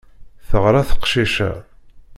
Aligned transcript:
Teɣra 0.47 0.81
teqcic-a. 0.89 1.51